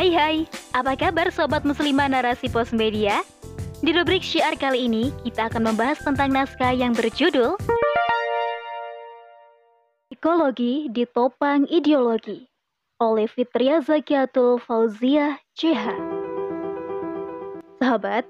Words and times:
Hai 0.00 0.16
hai, 0.16 0.36
apa 0.72 0.96
kabar 0.96 1.28
sobat 1.28 1.60
muslimah 1.60 2.08
narasi 2.08 2.48
pos 2.48 2.72
media? 2.72 3.20
Di 3.84 3.92
rubrik 3.92 4.24
syiar 4.24 4.56
kali 4.56 4.88
ini, 4.88 5.12
kita 5.28 5.52
akan 5.52 5.68
membahas 5.68 6.00
tentang 6.00 6.32
naskah 6.32 6.72
yang 6.72 6.96
berjudul 6.96 7.60
Psikologi 10.08 10.88
Ditopang 10.88 11.68
Ideologi 11.68 12.48
oleh 12.96 13.28
Fitria 13.28 13.84
Zakiatul 13.84 14.56
Fauzia 14.64 15.36
CH. 15.52 15.92
Sahabat, 17.84 18.24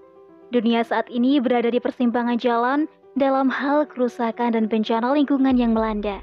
dunia 0.51 0.83
saat 0.83 1.07
ini 1.07 1.39
berada 1.39 1.71
di 1.71 1.79
persimpangan 1.79 2.43
jalan 2.43 2.91
dalam 3.15 3.47
hal 3.47 3.87
kerusakan 3.87 4.59
dan 4.59 4.67
bencana 4.67 5.15
lingkungan 5.15 5.55
yang 5.55 5.71
melanda. 5.71 6.19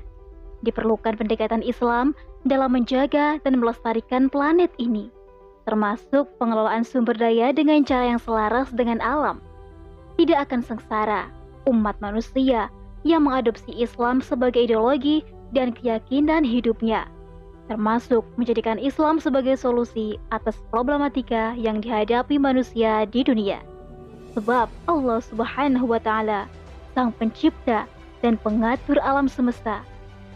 Diperlukan 0.68 1.16
pendekatan 1.16 1.64
Islam 1.64 2.12
dalam 2.44 2.76
menjaga 2.76 3.40
dan 3.48 3.64
melestarikan 3.64 4.28
planet 4.28 4.76
ini 4.76 5.08
termasuk 5.68 6.32
pengelolaan 6.40 6.88
sumber 6.88 7.14
daya 7.14 7.52
dengan 7.52 7.84
cara 7.84 8.16
yang 8.16 8.22
selaras 8.24 8.72
dengan 8.72 9.04
alam. 9.04 9.44
Tidak 10.16 10.40
akan 10.40 10.64
sengsara 10.64 11.28
umat 11.68 12.00
manusia 12.00 12.72
yang 13.04 13.28
mengadopsi 13.28 13.76
Islam 13.76 14.24
sebagai 14.24 14.64
ideologi 14.64 15.22
dan 15.52 15.76
keyakinan 15.76 16.48
hidupnya, 16.48 17.12
termasuk 17.68 18.24
menjadikan 18.40 18.80
Islam 18.80 19.20
sebagai 19.20 19.60
solusi 19.60 20.16
atas 20.32 20.56
problematika 20.72 21.52
yang 21.60 21.84
dihadapi 21.84 22.40
manusia 22.40 23.04
di 23.12 23.28
dunia. 23.28 23.60
Sebab 24.40 24.72
Allah 24.88 25.20
Subhanahu 25.20 25.92
wa 25.92 26.00
Ta'ala, 26.00 26.48
Sang 26.96 27.12
Pencipta 27.12 27.86
dan 28.24 28.40
Pengatur 28.40 28.98
alam 29.04 29.28
semesta, 29.28 29.84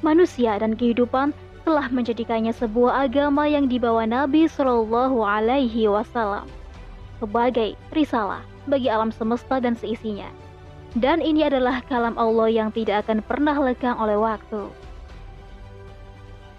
manusia 0.04 0.60
dan 0.60 0.76
kehidupan 0.76 1.32
telah 1.72 1.88
menjadikannya 1.88 2.52
sebuah 2.52 3.08
agama 3.08 3.48
yang 3.48 3.72
dibawa 3.72 4.04
Nabi 4.04 4.44
Shallallahu 4.44 5.24
Alaihi 5.24 5.88
Wasallam 5.88 6.44
sebagai 7.24 7.80
risalah 7.96 8.44
bagi 8.68 8.92
alam 8.92 9.08
semesta 9.08 9.64
dan 9.64 9.80
seisinya. 9.80 10.28
Dan 11.00 11.24
ini 11.24 11.48
adalah 11.48 11.80
kalam 11.88 12.20
Allah 12.20 12.52
yang 12.52 12.76
tidak 12.76 13.08
akan 13.08 13.24
pernah 13.24 13.56
lekang 13.56 13.96
oleh 13.96 14.20
waktu. 14.20 14.68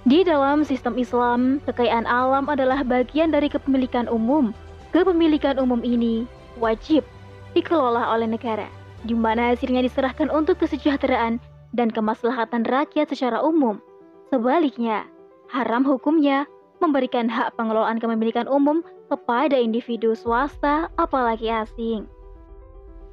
Di 0.09 0.25
dalam 0.25 0.65
sistem 0.65 0.97
Islam, 0.97 1.61
kekayaan 1.69 2.09
alam 2.09 2.49
adalah 2.49 2.81
bagian 2.81 3.37
dari 3.37 3.53
kepemilikan 3.53 4.09
umum. 4.09 4.57
Kepemilikan 4.97 5.61
umum 5.61 5.85
ini 5.85 6.25
wajib 6.57 7.05
dikelola 7.53 8.17
oleh 8.17 8.33
negara, 8.33 8.65
di 9.05 9.13
mana 9.13 9.53
hasilnya 9.53 9.85
diserahkan 9.85 10.33
untuk 10.33 10.57
kesejahteraan 10.65 11.37
dan 11.77 11.93
kemaslahatan 11.93 12.65
rakyat 12.65 13.13
secara 13.13 13.45
umum 13.45 13.77
Sebaliknya, 14.33 15.05
haram 15.53 15.85
hukumnya 15.85 16.49
memberikan 16.81 17.29
hak 17.29 17.53
pengelolaan 17.61 18.01
kepemilikan 18.01 18.49
umum 18.49 18.81
kepada 19.13 19.61
individu 19.61 20.17
swasta 20.17 20.89
apalagi 20.97 21.53
asing. 21.53 22.09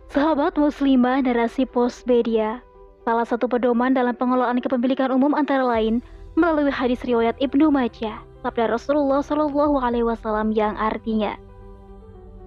Sahabat 0.08 0.56
muslimah 0.56 1.20
narasi 1.20 1.68
postmedia, 1.68 2.64
salah 3.04 3.28
satu 3.28 3.52
pedoman 3.52 3.92
dalam 3.92 4.16
pengelolaan 4.16 4.64
kepemilikan 4.64 5.12
umum 5.12 5.36
antara 5.36 5.62
lain 5.68 6.00
melalui 6.40 6.72
hadis 6.72 7.04
riwayat 7.04 7.36
Ibnu 7.44 7.68
Majah, 7.68 8.24
sabda 8.40 8.72
Rasulullah 8.72 9.20
Shallallahu 9.20 9.76
alaihi 9.84 10.08
wasallam 10.08 10.56
yang 10.56 10.80
artinya 10.80 11.36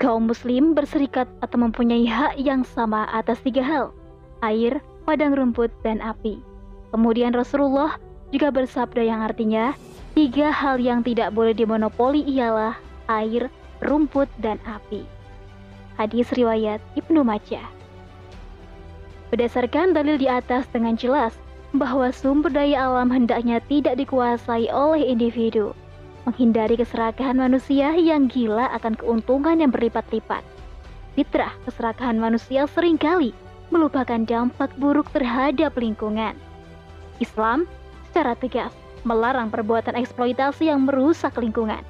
kaum 0.03 0.27
muslim 0.27 0.75
berserikat 0.75 1.31
atau 1.47 1.63
mempunyai 1.63 2.03
hak 2.11 2.35
yang 2.35 2.67
sama 2.67 3.07
atas 3.15 3.39
tiga 3.47 3.63
hal, 3.63 3.95
air, 4.43 4.83
padang 5.07 5.39
rumput, 5.39 5.71
dan 5.87 6.03
api. 6.03 6.43
Kemudian 6.91 7.31
Rasulullah 7.31 8.03
juga 8.33 8.49
bersabda 8.49 9.05
yang 9.05 9.21
artinya, 9.21 9.77
tiga 10.17 10.49
hal 10.49 10.81
yang 10.81 11.05
tidak 11.05 11.37
boleh 11.37 11.53
dimonopoli 11.53 12.25
ialah 12.25 12.75
air, 13.13 13.53
rumput, 13.85 14.27
dan 14.41 14.57
api. 14.65 15.05
Hadis 16.01 16.33
riwayat 16.33 16.81
Ibnu 16.97 17.21
Majah. 17.21 17.69
Berdasarkan 19.29 19.93
dalil 19.93 20.17
di 20.17 20.29
atas 20.29 20.65
dengan 20.73 20.97
jelas 20.97 21.37
bahwa 21.77 22.13
sumber 22.13 22.53
daya 22.53 22.85
alam 22.85 23.09
hendaknya 23.09 23.61
tidak 23.69 23.97
dikuasai 23.97 24.69
oleh 24.69 25.09
individu, 25.09 25.73
menghindari 26.29 26.77
keserakahan 26.77 27.37
manusia 27.37 27.97
yang 27.97 28.29
gila 28.29 28.69
akan 28.77 28.93
keuntungan 28.97 29.61
yang 29.61 29.73
berlipat-lipat. 29.73 30.45
Fitrah 31.17 31.53
keserakahan 31.69 32.17
manusia 32.17 32.65
sering 32.69 32.97
kali 32.97 33.37
melupakan 33.73 34.21
dampak 34.25 34.69
buruk 34.77 35.09
terhadap 35.17 35.77
lingkungan. 35.81 36.37
Islam 37.21 37.65
secara 38.13 38.37
tegas 38.37 38.77
melarang 39.09 39.49
perbuatan 39.49 39.97
eksploitasi 39.97 40.69
yang 40.69 40.85
merusak 40.85 41.33
lingkungan. 41.41 41.81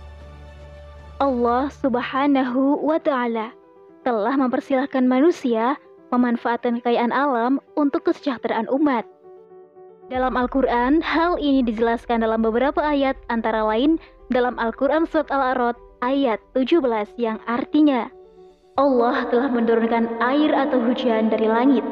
Allah 1.18 1.66
Subhanahu 1.82 2.78
wa 2.78 3.02
Ta'ala 3.02 3.50
telah 4.06 4.34
mempersilahkan 4.38 5.02
manusia 5.02 5.74
memanfaatkan 6.14 6.78
kekayaan 6.78 7.10
alam 7.10 7.58
untuk 7.74 8.06
kesejahteraan 8.06 8.70
umat. 8.70 9.02
Dalam 10.14 10.38
Al-Quran, 10.38 11.02
hal 11.02 11.42
ini 11.42 11.66
dijelaskan 11.66 12.22
dalam 12.22 12.38
beberapa 12.38 12.78
ayat, 12.78 13.18
antara 13.26 13.66
lain 13.66 13.98
dalam 14.30 14.54
Al-Quran 14.62 15.08
Surat 15.10 15.26
Al-A'rad 15.34 15.74
ayat 16.06 16.38
17 16.54 16.86
yang 17.18 17.42
artinya, 17.50 18.06
Allah 18.78 19.26
telah 19.28 19.50
menurunkan 19.52 20.22
air 20.22 20.54
atau 20.54 20.80
hujan 20.80 21.28
dari 21.28 21.50
langit 21.50 21.84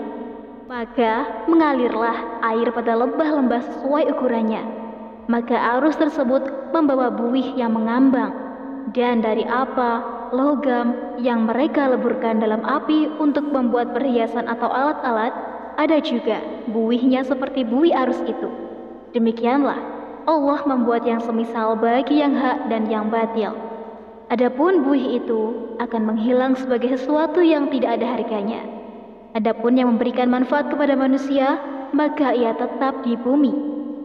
maka 0.70 1.26
mengalirlah 1.50 2.46
air 2.46 2.70
pada 2.70 2.94
lembah-lembah 2.94 3.58
sesuai 3.58 4.06
ukurannya. 4.14 4.62
Maka 5.26 5.58
arus 5.74 5.98
tersebut 5.98 6.70
membawa 6.70 7.10
buih 7.10 7.58
yang 7.58 7.74
mengambang 7.74 8.30
dan 8.94 9.18
dari 9.18 9.42
apa 9.50 9.98
logam 10.30 11.18
yang 11.18 11.50
mereka 11.50 11.90
leburkan 11.90 12.38
dalam 12.38 12.62
api 12.62 13.10
untuk 13.18 13.50
membuat 13.50 13.90
perhiasan 13.98 14.46
atau 14.46 14.70
alat-alat 14.70 15.34
ada 15.74 15.98
juga 15.98 16.38
buihnya 16.70 17.26
seperti 17.26 17.66
buih 17.66 17.90
arus 18.06 18.22
itu. 18.30 18.46
Demikianlah 19.10 19.82
Allah 20.30 20.60
membuat 20.70 21.02
yang 21.02 21.18
semisal 21.18 21.74
bagi 21.82 22.22
yang 22.22 22.38
hak 22.38 22.70
dan 22.70 22.86
yang 22.86 23.10
batil. 23.10 23.58
Adapun 24.30 24.86
buih 24.86 25.18
itu 25.18 25.74
akan 25.82 26.14
menghilang 26.14 26.54
sebagai 26.54 26.94
sesuatu 26.94 27.42
yang 27.42 27.66
tidak 27.74 27.98
ada 27.98 28.06
harganya. 28.06 28.79
Adapun 29.30 29.78
yang 29.78 29.94
memberikan 29.94 30.26
manfaat 30.26 30.66
kepada 30.66 30.98
manusia, 30.98 31.62
maka 31.94 32.34
ia 32.34 32.50
tetap 32.58 33.06
di 33.06 33.14
bumi. 33.14 33.54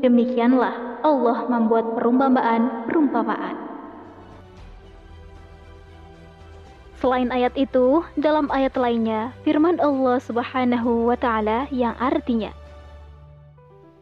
Demikianlah 0.06 1.02
Allah 1.02 1.50
membuat 1.50 1.98
perumpamaan-perumpamaan. 1.98 3.58
Selain 7.02 7.30
ayat 7.34 7.54
itu, 7.58 8.06
dalam 8.18 8.50
ayat 8.54 8.78
lainnya, 8.78 9.34
firman 9.42 9.82
Allah 9.82 10.22
Subhanahu 10.22 11.10
wa 11.10 11.18
taala 11.18 11.70
yang 11.74 11.98
artinya 11.98 12.54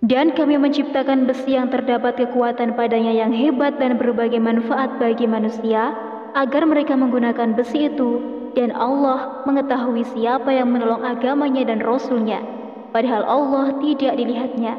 dan 0.03 0.35
kami 0.35 0.59
menciptakan 0.59 1.23
besi 1.23 1.55
yang 1.55 1.71
terdapat 1.71 2.19
kekuatan 2.19 2.75
padanya 2.75 3.15
yang 3.15 3.31
hebat 3.31 3.79
dan 3.79 3.95
berbagai 3.95 4.35
manfaat 4.35 4.99
bagi 4.99 5.23
manusia, 5.23 5.95
agar 6.35 6.67
mereka 6.67 6.99
menggunakan 6.99 7.55
besi 7.55 7.87
itu 7.87 8.19
dan 8.53 8.73
Allah 8.73 9.41
mengetahui 9.45 10.05
siapa 10.13 10.53
yang 10.53 10.69
menolong 10.73 11.01
agamanya 11.01 11.65
dan 11.65 11.81
Rasulnya. 11.81 12.41
Padahal 12.93 13.25
Allah 13.25 13.73
tidak 13.81 14.17
dilihatnya. 14.17 14.77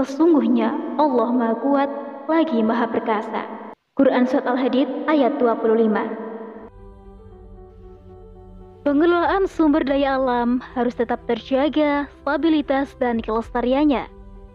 Sesungguhnya 0.00 0.72
Allah 0.96 1.28
Maha 1.28 1.56
Kuat 1.60 1.90
lagi 2.24 2.64
Maha 2.64 2.88
Perkasa. 2.88 3.44
Quran 4.00 4.24
Surat 4.24 4.48
Al-Hadid 4.48 4.88
ayat 5.12 5.36
25 5.36 6.30
Pengelolaan 8.80 9.44
sumber 9.44 9.84
daya 9.84 10.16
alam 10.16 10.64
harus 10.72 10.96
tetap 10.96 11.20
terjaga, 11.28 12.08
stabilitas, 12.24 12.96
dan 12.96 13.20
kelestariannya. 13.20 14.08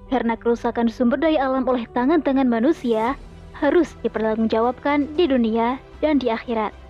Karena 0.09 0.33
kerusakan 0.33 0.89
sumber 0.89 1.21
daya 1.21 1.45
alam 1.45 1.69
oleh 1.69 1.85
tangan-tangan 1.93 2.49
manusia 2.49 3.13
harus 3.53 3.93
dipertanggungjawabkan 4.01 5.13
di 5.13 5.29
dunia 5.29 5.77
dan 6.01 6.17
di 6.17 6.33
akhirat. 6.33 6.84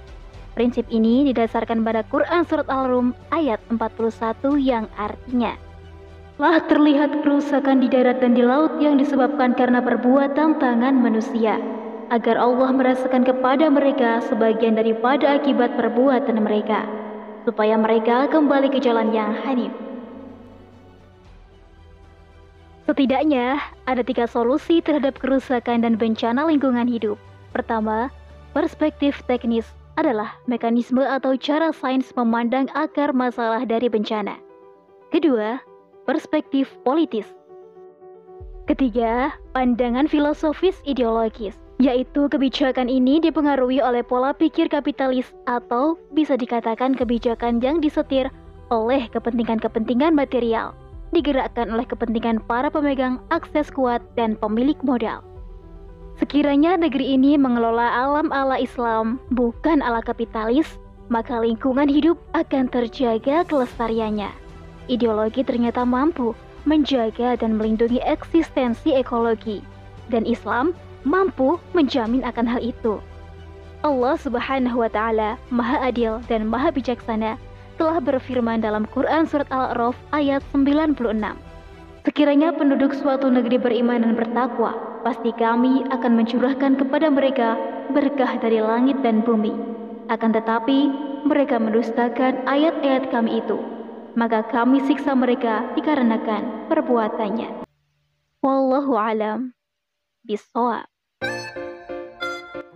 Prinsip 0.56 0.88
ini 0.88 1.28
didasarkan 1.28 1.84
pada 1.84 2.08
Quran 2.08 2.48
Surat 2.48 2.72
Al-Rum 2.72 3.12
ayat 3.28 3.60
41 3.68 4.40
yang 4.56 4.88
artinya 4.96 5.60
Telah 6.40 6.64
terlihat 6.72 7.12
kerusakan 7.28 7.84
di 7.84 7.92
darat 7.92 8.24
dan 8.24 8.40
di 8.40 8.40
laut 8.40 8.80
yang 8.80 8.96
disebabkan 8.96 9.52
karena 9.52 9.84
perbuatan 9.84 10.56
tangan 10.56 10.96
manusia 10.96 11.60
agar 12.08 12.40
Allah 12.40 12.72
merasakan 12.72 13.28
kepada 13.28 13.68
mereka 13.68 14.24
sebagian 14.32 14.80
daripada 14.80 15.36
akibat 15.36 15.76
perbuatan 15.76 16.40
mereka 16.40 16.88
supaya 17.44 17.76
mereka 17.76 18.32
kembali 18.32 18.72
ke 18.72 18.80
jalan 18.80 19.12
yang 19.12 19.36
hanif 19.44 19.76
Setidaknya, 22.86 23.60
ada 23.90 24.06
tiga 24.06 24.30
solusi 24.30 24.78
terhadap 24.78 25.18
kerusakan 25.18 25.82
dan 25.82 25.98
bencana 25.98 26.46
lingkungan 26.46 26.86
hidup. 26.86 27.18
Pertama, 27.50 28.14
perspektif 28.54 29.26
teknis 29.26 29.66
adalah 29.96 30.36
mekanisme 30.48 31.04
atau 31.04 31.36
cara 31.40 31.72
sains 31.72 32.12
memandang 32.16 32.68
akar 32.76 33.16
masalah 33.16 33.64
dari 33.64 33.88
bencana. 33.88 34.36
Kedua, 35.12 35.60
perspektif 36.04 36.72
politis. 36.84 37.28
Ketiga, 38.68 39.32
pandangan 39.56 40.10
filosofis 40.10 40.82
ideologis. 40.84 41.56
yaitu 41.76 42.32
kebijakan 42.32 42.88
ini 42.88 43.20
dipengaruhi 43.20 43.84
oleh 43.84 44.00
pola 44.00 44.32
pikir 44.32 44.72
kapitalis 44.72 45.36
atau 45.44 46.00
bisa 46.16 46.40
dikatakan 46.40 46.96
kebijakan 46.96 47.60
yang 47.60 47.84
disetir 47.84 48.32
oleh 48.72 49.12
kepentingan-kepentingan 49.12 50.16
material, 50.16 50.72
digerakkan 51.12 51.70
oleh 51.70 51.84
kepentingan 51.84 52.40
para 52.48 52.72
pemegang 52.72 53.20
akses 53.30 53.68
kuat 53.70 54.00
dan 54.16 54.40
pemilik 54.40 54.78
modal. 54.88 55.22
Sekiranya 56.16 56.80
negeri 56.80 57.20
ini 57.20 57.36
mengelola 57.36 57.92
alam 57.92 58.32
ala 58.32 58.56
Islam, 58.56 59.20
bukan 59.36 59.84
ala 59.84 60.00
kapitalis, 60.00 60.80
maka 61.12 61.44
lingkungan 61.44 61.92
hidup 61.92 62.16
akan 62.32 62.72
terjaga 62.72 63.44
kelestariannya. 63.44 64.32
Ideologi 64.88 65.44
ternyata 65.44 65.84
mampu 65.84 66.32
menjaga 66.64 67.36
dan 67.36 67.60
melindungi 67.60 68.00
eksistensi 68.02 68.96
ekologi, 68.96 69.60
dan 70.08 70.24
Islam 70.24 70.72
mampu 71.04 71.60
menjamin 71.76 72.26
akan 72.26 72.48
hal 72.48 72.62
itu. 72.64 72.98
Allah 73.86 74.18
Subhanahu 74.18 74.82
wa 74.82 74.90
taala 74.90 75.38
Maha 75.54 75.94
Adil 75.94 76.18
dan 76.26 76.50
Maha 76.50 76.74
Bijaksana 76.74 77.38
telah 77.78 78.02
berfirman 78.02 78.64
dalam 78.64 78.90
Quran 78.90 79.30
surat 79.30 79.46
Al-A'raf 79.54 79.94
ayat 80.10 80.42
96. 80.56 80.98
Sekiranya 82.02 82.54
penduduk 82.54 82.98
suatu 82.98 83.30
negeri 83.30 83.62
beriman 83.62 84.02
dan 84.02 84.14
bertakwa, 84.18 84.74
pasti 85.06 85.30
kami 85.38 85.86
akan 85.94 86.18
mencurahkan 86.18 86.82
kepada 86.82 87.14
mereka 87.14 87.54
berkah 87.94 88.42
dari 88.42 88.58
langit 88.58 88.98
dan 89.06 89.22
bumi. 89.22 89.54
Akan 90.10 90.34
tetapi, 90.34 90.90
mereka 91.30 91.62
mendustakan 91.62 92.42
ayat-ayat 92.50 93.14
kami 93.14 93.38
itu. 93.46 93.62
Maka 94.18 94.42
kami 94.50 94.82
siksa 94.90 95.14
mereka 95.14 95.70
dikarenakan 95.78 96.66
perbuatannya. 96.74 97.70
Wallahu 98.42 98.98
alam 98.98 99.54
bisawab. 100.26 100.90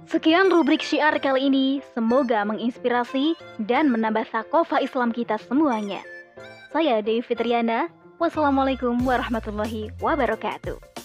Sekian 0.10 0.50
rubrik 0.50 0.82
syiar 0.82 1.18
kali 1.22 1.50
ini, 1.50 1.68
semoga 1.94 2.42
menginspirasi 2.46 3.38
dan 3.62 3.94
menambah 3.94 4.26
sakofa 4.30 4.82
Islam 4.82 5.14
kita 5.14 5.38
semuanya. 5.38 6.02
Saya 6.74 7.02
Dewi 7.06 7.22
Fitriana, 7.22 7.94
wassalamualaikum 8.18 8.98
warahmatullahi 9.06 9.94
wabarakatuh. 10.02 10.99